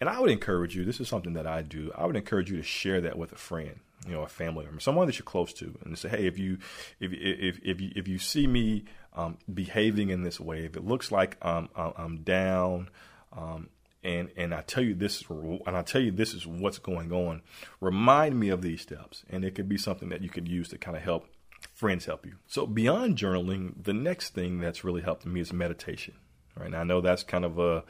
And 0.00 0.08
I 0.08 0.18
would 0.18 0.30
encourage 0.30 0.74
you. 0.74 0.84
This 0.84 1.00
is 1.00 1.08
something 1.08 1.34
that 1.34 1.46
I 1.46 1.60
do. 1.60 1.92
I 1.94 2.06
would 2.06 2.16
encourage 2.16 2.50
you 2.50 2.56
to 2.56 2.62
share 2.62 3.02
that 3.02 3.18
with 3.18 3.32
a 3.32 3.36
friend, 3.36 3.80
you 4.06 4.12
know, 4.12 4.22
a 4.22 4.28
family 4.28 4.64
member, 4.64 4.80
someone 4.80 5.06
that 5.06 5.18
you're 5.18 5.24
close 5.24 5.52
to, 5.54 5.78
and 5.84 5.98
say, 5.98 6.08
"Hey, 6.08 6.26
if 6.26 6.38
you, 6.38 6.58
if 7.00 7.12
if 7.12 7.58
if 7.62 7.80
you, 7.80 7.90
if 7.94 8.08
you 8.08 8.18
see 8.18 8.46
me 8.46 8.84
um, 9.14 9.36
behaving 9.52 10.08
in 10.08 10.22
this 10.22 10.40
way, 10.40 10.64
if 10.64 10.76
it 10.76 10.86
looks 10.86 11.12
like 11.12 11.36
um, 11.42 11.68
I'm 11.76 12.18
down, 12.22 12.88
um, 13.36 13.68
and 14.02 14.30
and 14.36 14.54
I 14.54 14.62
tell 14.62 14.82
you 14.82 14.94
this 14.94 15.22
and 15.28 15.76
I 15.76 15.82
tell 15.82 16.00
you 16.00 16.10
this 16.10 16.34
is 16.34 16.46
what's 16.46 16.78
going 16.78 17.12
on. 17.12 17.42
Remind 17.80 18.38
me 18.38 18.48
of 18.48 18.62
these 18.62 18.80
steps, 18.80 19.24
and 19.28 19.44
it 19.44 19.54
could 19.54 19.68
be 19.68 19.78
something 19.78 20.08
that 20.08 20.22
you 20.22 20.28
could 20.28 20.48
use 20.48 20.68
to 20.70 20.78
kind 20.78 20.96
of 20.96 21.02
help 21.02 21.28
friends 21.74 22.06
help 22.06 22.26
you. 22.26 22.36
So 22.46 22.66
beyond 22.66 23.16
journaling, 23.16 23.74
the 23.82 23.92
next 23.92 24.34
thing 24.34 24.60
that's 24.60 24.84
really 24.84 25.02
helped 25.02 25.26
me 25.26 25.40
is 25.40 25.52
meditation. 25.52 26.14
Right 26.56 26.70
now, 26.70 26.80
I 26.80 26.84
know 26.84 27.00
that's 27.00 27.22
kind 27.22 27.44
of 27.44 27.58
a 27.58 27.84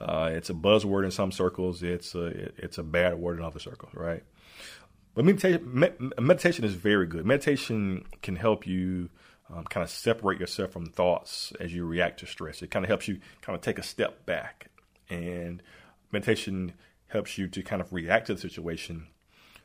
uh, 0.00 0.30
it's 0.32 0.50
a 0.50 0.54
buzzword 0.54 1.04
in 1.04 1.10
some 1.10 1.32
circles. 1.32 1.82
It's 1.82 2.14
a 2.14 2.26
it's 2.56 2.78
a 2.78 2.82
bad 2.82 3.18
word 3.18 3.38
in 3.38 3.44
other 3.44 3.58
circles, 3.58 3.92
right? 3.94 4.22
But 5.14 5.24
meditation 5.24 5.84
meditation 6.18 6.64
is 6.64 6.74
very 6.74 7.06
good. 7.06 7.26
Meditation 7.26 8.04
can 8.22 8.36
help 8.36 8.66
you 8.66 9.10
um, 9.52 9.64
kind 9.64 9.82
of 9.82 9.90
separate 9.90 10.40
yourself 10.40 10.72
from 10.72 10.86
thoughts 10.86 11.52
as 11.60 11.72
you 11.72 11.84
react 11.84 12.20
to 12.20 12.26
stress. 12.26 12.62
It 12.62 12.70
kind 12.70 12.84
of 12.84 12.88
helps 12.88 13.08
you 13.08 13.18
kind 13.40 13.56
of 13.56 13.62
take 13.62 13.78
a 13.78 13.82
step 13.82 14.26
back 14.26 14.68
and 15.10 15.62
meditation 16.12 16.72
helps 17.08 17.38
you 17.38 17.48
to 17.48 17.62
kind 17.62 17.80
of 17.80 17.92
react 17.92 18.26
to 18.26 18.34
the 18.34 18.40
situation, 18.40 19.06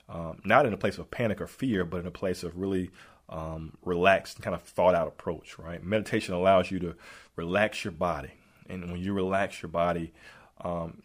um, 0.10 0.42
not 0.46 0.66
in 0.66 0.74
a 0.74 0.78
place 0.78 0.98
of 0.98 1.12
panic 1.12 1.42
or 1.42 1.48
fear, 1.48 1.84
but 1.84 2.00
in 2.00 2.08
a 2.08 2.12
place 2.12 2.44
of 2.44 2.58
really 2.58 2.90
um, 3.30 3.78
relaxed, 3.84 4.42
kind 4.42 4.56
of 4.56 4.62
thought 4.62 4.96
out 4.96 5.08
approach, 5.08 5.58
right? 5.58 5.84
Meditation 5.84 6.34
allows 6.34 6.72
you 6.72 6.80
to 6.80 6.96
relax 7.36 7.84
your 7.84 7.92
body. 7.92 8.32
And 8.70 8.92
when 8.92 9.02
you 9.02 9.14
relax 9.14 9.62
your 9.62 9.70
body, 9.70 10.14
um, 10.62 11.04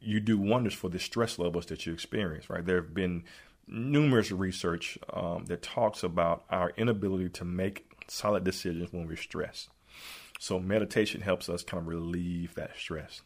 you 0.00 0.20
do 0.20 0.38
wonders 0.38 0.74
for 0.74 0.88
the 0.88 0.98
stress 0.98 1.38
levels 1.38 1.66
that 1.66 1.86
you 1.86 1.92
experience, 1.92 2.50
right? 2.50 2.64
There 2.64 2.76
have 2.76 2.94
been 2.94 3.24
numerous 3.66 4.30
research 4.30 4.98
um, 5.12 5.46
that 5.46 5.62
talks 5.62 6.02
about 6.02 6.44
our 6.50 6.72
inability 6.76 7.28
to 7.30 7.44
make 7.44 8.04
solid 8.08 8.44
decisions 8.44 8.92
when 8.92 9.06
we're 9.06 9.16
stressed. 9.16 9.70
So 10.38 10.58
meditation 10.58 11.20
helps 11.20 11.48
us 11.48 11.62
kind 11.62 11.80
of 11.80 11.86
relieve 11.86 12.54
that 12.54 12.72
stress. 12.76 13.22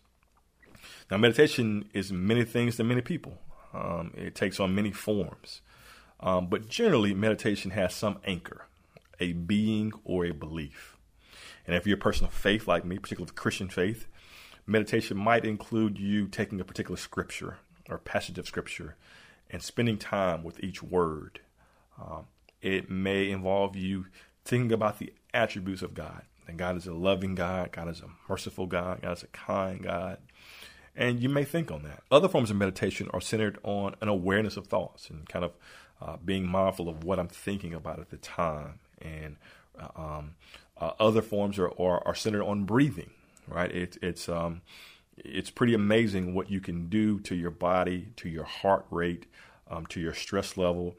Now, 1.11 1.17
meditation 1.17 1.89
is 1.93 2.13
many 2.13 2.45
things 2.45 2.77
to 2.77 2.85
many 2.85 3.01
people. 3.01 3.39
Um, 3.73 4.13
it 4.17 4.35
takes 4.35 4.59
on 4.59 4.75
many 4.75 4.93
forms. 4.93 5.61
Um, 6.21 6.47
but 6.47 6.69
generally, 6.69 7.15
meditation 7.15 7.73
has 7.73 7.95
some 7.95 8.19
anchor, 8.25 8.67
a 9.21 9.33
being 9.33 9.93
or 10.05 10.25
a 10.25 10.33
belief. 10.33 10.97
And 11.67 11.77
if 11.77 11.87
you're 11.87 11.99
a 11.99 12.01
person 12.01 12.27
of 12.27 12.33
faith 12.33 12.67
like 12.67 12.85
me, 12.85 12.99
particularly 12.99 13.33
Christian 13.35 13.69
faith, 13.69 14.07
meditation 14.67 15.17
might 15.17 15.45
include 15.45 15.99
you 15.99 16.27
taking 16.29 16.61
a 16.61 16.65
particular 16.65 16.97
scripture 16.97 17.59
or 17.89 17.99
passage 17.99 18.39
of 18.39 18.47
scripture 18.47 18.97
and 19.51 19.63
spending 19.63 19.99
time 19.99 20.43
with 20.43 20.63
each 20.63 20.83
word. 20.83 21.41
Um, 22.01 22.27
it 22.63 22.91
may 22.91 23.31
involve 23.31 23.77
you 23.77 24.07
thinking 24.45 24.73
about 24.73 24.99
the 24.99 25.13
attributes 25.35 25.83
of 25.83 25.95
God. 25.95 26.23
And 26.49 26.59
God 26.59 26.77
is 26.77 26.87
a 26.87 26.95
loving 26.95 27.35
God, 27.35 27.73
God 27.73 27.89
is 27.89 28.01
a 28.01 28.11
merciful 28.29 28.67
God, 28.67 29.03
God 29.03 29.17
is 29.17 29.23
a 29.25 29.29
kind 29.29 29.83
God. 29.83 30.19
And 30.97 31.23
you 31.23 31.29
may 31.29 31.45
think 31.45 31.71
on 31.71 31.83
that. 31.83 32.03
Other 32.11 32.29
forms 32.29 32.51
of 32.51 32.57
meditation 32.57 33.09
are 33.13 33.21
centered 33.21 33.59
on 33.63 33.95
an 34.01 34.09
awareness 34.09 34.57
of 34.57 34.67
thoughts 34.67 35.11
and 35.11 35.29
kind 35.29 35.45
of 35.45 35.53
uh, 36.01 36.17
being 36.25 36.47
mindful 36.47 36.89
of 36.89 37.05
what 37.05 37.19
I'm 37.19 37.29
thinking 37.29 37.75
about 37.75 38.01
at 38.01 38.11
the 38.11 38.17
time. 38.17 38.81
And 39.01 39.37
uh, 39.79 39.89
um, 39.95 40.35
uh, 40.81 40.93
other 40.99 41.21
forms 41.21 41.59
are, 41.59 41.71
are, 41.79 42.07
are, 42.07 42.15
centered 42.15 42.43
on 42.43 42.65
breathing, 42.65 43.11
right? 43.47 43.71
It, 43.71 43.99
it's, 44.01 44.29
um, 44.29 44.63
it's 45.19 45.51
pretty 45.51 45.75
amazing 45.75 46.35
what 46.35 46.51
you 46.51 46.61
can 46.61 46.89
do 46.89 47.21
to 47.21 47.35
your 47.35 47.51
body, 47.51 48.09
to 48.17 48.29
your 48.29 48.45
heart 48.45 48.87
rate, 48.91 49.27
um, 49.71 49.85
to 49.87 50.01
your 50.01 50.15
stress 50.15 50.57
level 50.57 50.97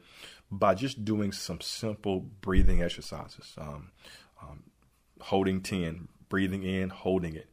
by 0.50 0.74
just 0.74 1.04
doing 1.04 1.32
some 1.32 1.60
simple 1.60 2.20
breathing 2.40 2.82
exercises. 2.82 3.54
Um, 3.58 3.90
um, 4.40 4.62
holding 5.20 5.60
10, 5.60 6.06
breathing 6.28 6.62
in, 6.62 6.90
holding 6.90 7.34
it 7.34 7.48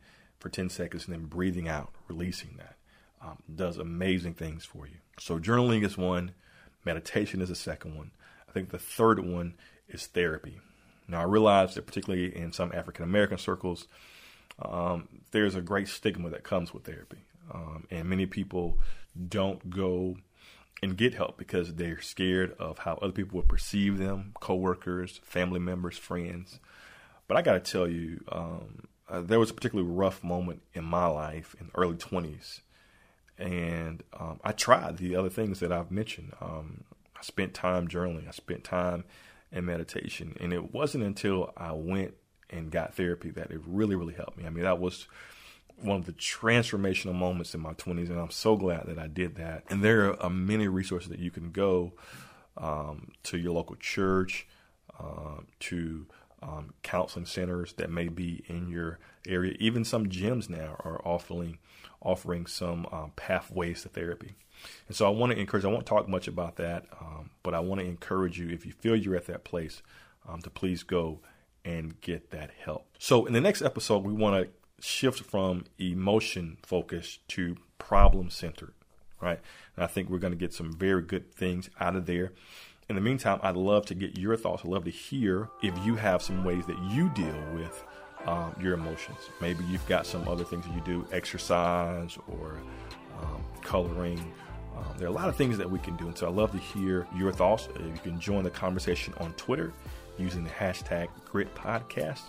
for 0.45 0.49
10 0.49 0.69
seconds 0.69 1.05
and 1.05 1.13
then 1.15 1.25
breathing 1.25 1.67
out, 1.67 1.91
releasing 2.07 2.57
that. 2.57 2.75
Um, 3.19 3.39
does 3.55 3.79
amazing 3.79 4.35
things 4.35 4.63
for 4.63 4.85
you. 4.85 4.97
So, 5.19 5.39
journaling 5.39 5.83
is 5.83 5.97
one, 5.97 6.33
meditation 6.85 7.41
is 7.41 7.49
the 7.49 7.55
second 7.55 7.95
one. 7.95 8.11
I 8.47 8.51
think 8.51 8.69
the 8.69 8.77
third 8.77 9.19
one 9.19 9.55
is 9.89 10.05
therapy. 10.05 10.59
Now, 11.07 11.21
I 11.21 11.23
realize 11.23 11.73
that, 11.73 11.87
particularly 11.87 12.37
in 12.37 12.51
some 12.51 12.71
African 12.73 13.05
American 13.05 13.39
circles, 13.39 13.87
um, 14.61 15.07
there's 15.31 15.55
a 15.55 15.61
great 15.61 15.87
stigma 15.87 16.29
that 16.29 16.43
comes 16.43 16.75
with 16.75 16.83
therapy. 16.83 17.23
Um, 17.51 17.87
and 17.89 18.07
many 18.07 18.27
people 18.27 18.77
don't 19.27 19.71
go 19.71 20.17
and 20.83 20.95
get 20.95 21.15
help 21.15 21.39
because 21.39 21.73
they're 21.73 22.01
scared 22.01 22.55
of 22.59 22.77
how 22.77 22.99
other 23.01 23.13
people 23.13 23.37
will 23.37 23.47
perceive 23.47 23.97
them 23.97 24.33
coworkers, 24.39 25.19
family 25.23 25.59
members, 25.59 25.97
friends. 25.97 26.59
But 27.27 27.35
I 27.35 27.41
got 27.41 27.53
to 27.53 27.71
tell 27.71 27.87
you, 27.87 28.23
um, 28.31 28.83
uh, 29.09 29.21
there 29.21 29.39
was 29.39 29.51
a 29.51 29.53
particularly 29.53 29.89
rough 29.89 30.23
moment 30.23 30.61
in 30.73 30.83
my 30.83 31.05
life 31.05 31.55
in 31.59 31.69
early 31.75 31.95
20s. 31.95 32.61
And 33.37 34.03
um, 34.17 34.39
I 34.43 34.51
tried 34.51 34.97
the 34.97 35.15
other 35.15 35.29
things 35.29 35.59
that 35.59 35.71
I've 35.71 35.91
mentioned. 35.91 36.33
Um, 36.41 36.85
I 37.17 37.21
spent 37.21 37.53
time 37.53 37.87
journaling, 37.87 38.27
I 38.27 38.31
spent 38.31 38.63
time 38.63 39.03
in 39.51 39.65
meditation. 39.65 40.35
And 40.39 40.53
it 40.53 40.73
wasn't 40.73 41.03
until 41.03 41.53
I 41.57 41.71
went 41.73 42.13
and 42.49 42.71
got 42.71 42.95
therapy 42.95 43.31
that 43.31 43.51
it 43.51 43.61
really, 43.65 43.95
really 43.95 44.13
helped 44.13 44.37
me. 44.37 44.45
I 44.45 44.49
mean, 44.49 44.63
that 44.63 44.79
was 44.79 45.07
one 45.81 45.97
of 45.97 46.05
the 46.05 46.13
transformational 46.13 47.13
moments 47.13 47.53
in 47.53 47.59
my 47.59 47.73
20s, 47.73 48.09
and 48.09 48.19
I'm 48.19 48.31
so 48.31 48.55
glad 48.55 48.85
that 48.87 48.97
I 48.97 49.07
did 49.07 49.35
that. 49.35 49.63
And 49.69 49.83
there 49.83 50.21
are 50.21 50.29
many 50.29 50.67
resources 50.67 51.09
that 51.09 51.19
you 51.19 51.31
can 51.31 51.51
go 51.51 51.93
um, 52.57 53.11
to 53.23 53.37
your 53.37 53.51
local 53.51 53.75
church, 53.75 54.47
um, 54.99 55.47
to 55.59 56.05
um, 56.45 56.73
counseling 56.83 57.25
centers 57.25 57.73
that 57.73 57.89
may 57.89 58.07
be 58.07 58.43
in 58.47 58.69
your 58.69 58.99
area. 59.27 59.55
Even 59.59 59.83
some 59.83 60.07
gyms 60.07 60.49
now 60.49 60.75
are 60.83 61.01
offering 61.05 61.57
offering 62.01 62.45
some 62.45 62.85
um, 62.91 63.11
pathways 63.15 63.81
to 63.81 63.89
therapy. 63.89 64.35
And 64.87 64.95
so 64.95 65.05
I 65.07 65.09
want 65.09 65.31
to 65.31 65.39
encourage. 65.39 65.65
I 65.65 65.69
won't 65.69 65.85
talk 65.85 66.07
much 66.07 66.27
about 66.27 66.55
that, 66.57 66.85
um, 67.01 67.31
but 67.43 67.53
I 67.53 67.59
want 67.59 67.81
to 67.81 67.87
encourage 67.87 68.39
you 68.39 68.49
if 68.49 68.65
you 68.65 68.71
feel 68.71 68.95
you're 68.95 69.15
at 69.15 69.25
that 69.25 69.43
place 69.43 69.81
um, 70.27 70.41
to 70.41 70.49
please 70.49 70.83
go 70.83 71.19
and 71.63 71.99
get 72.01 72.31
that 72.31 72.51
help. 72.63 72.87
So 72.99 73.25
in 73.25 73.33
the 73.33 73.41
next 73.41 73.61
episode, 73.61 74.03
we 74.03 74.13
want 74.13 74.45
to 74.45 74.85
shift 74.85 75.21
from 75.21 75.65
emotion 75.79 76.57
focused 76.61 77.27
to 77.29 77.57
problem 77.79 78.29
centered. 78.29 78.73
Right, 79.21 79.39
and 79.75 79.83
I 79.83 79.87
think 79.87 80.09
we're 80.09 80.19
going 80.19 80.33
to 80.33 80.37
get 80.37 80.53
some 80.53 80.73
very 80.73 81.01
good 81.01 81.33
things 81.33 81.69
out 81.79 81.95
of 81.95 82.05
there. 82.05 82.33
In 82.87 82.95
the 82.95 83.01
meantime, 83.01 83.39
I'd 83.41 83.55
love 83.55 83.85
to 83.87 83.95
get 83.95 84.17
your 84.17 84.37
thoughts. 84.37 84.63
I'd 84.63 84.69
love 84.69 84.85
to 84.85 84.91
hear 84.91 85.49
if 85.63 85.73
you 85.83 85.95
have 85.95 86.21
some 86.21 86.43
ways 86.43 86.65
that 86.67 86.77
you 86.83 87.09
deal 87.09 87.35
with 87.55 87.83
um, 88.25 88.55
your 88.61 88.73
emotions. 88.73 89.17
Maybe 89.41 89.63
you've 89.65 89.85
got 89.87 90.05
some 90.05 90.27
other 90.27 90.43
things 90.43 90.65
that 90.65 90.73
you 90.75 90.81
do, 90.81 91.07
exercise 91.11 92.17
or 92.27 92.59
um, 93.21 93.43
coloring. 93.61 94.19
Um, 94.77 94.97
there 94.97 95.07
are 95.07 95.11
a 95.11 95.13
lot 95.13 95.29
of 95.29 95.35
things 95.35 95.57
that 95.57 95.69
we 95.69 95.79
can 95.79 95.95
do. 95.95 96.07
And 96.07 96.17
so 96.17 96.27
I'd 96.27 96.35
love 96.35 96.51
to 96.51 96.57
hear 96.59 97.07
your 97.15 97.31
thoughts. 97.31 97.69
Uh, 97.75 97.83
you 97.83 97.99
can 98.03 98.19
join 98.19 98.43
the 98.43 98.51
conversation 98.51 99.13
on 99.17 99.33
Twitter 99.33 99.73
using 100.17 100.43
the 100.43 100.49
hashtag 100.51 101.07
Grit 101.25 101.53
Podcast. 101.55 102.21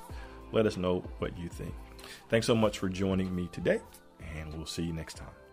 Let 0.52 0.64
us 0.64 0.76
know 0.76 1.04
what 1.18 1.36
you 1.36 1.48
think. 1.48 1.74
Thanks 2.28 2.46
so 2.46 2.54
much 2.54 2.78
for 2.78 2.88
joining 2.88 3.34
me 3.34 3.48
today, 3.52 3.80
and 4.36 4.54
we'll 4.54 4.66
see 4.66 4.84
you 4.84 4.92
next 4.92 5.16
time. 5.16 5.45